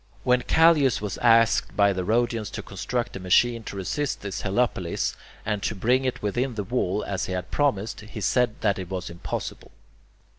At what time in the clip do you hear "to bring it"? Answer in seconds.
5.61-6.23